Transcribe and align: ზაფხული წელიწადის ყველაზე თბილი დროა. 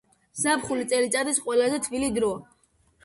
ზაფხული 0.43 0.87
წელიწადის 0.93 1.41
ყველაზე 1.49 1.81
თბილი 1.89 2.11
დროა. 2.17 2.41